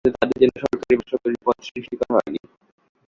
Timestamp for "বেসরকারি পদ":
0.99-1.57